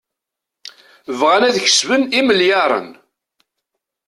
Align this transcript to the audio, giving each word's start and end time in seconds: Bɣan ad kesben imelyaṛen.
Bɣan 1.19 1.43
ad 1.47 1.57
kesben 1.65 2.03
imelyaṛen. 2.19 2.89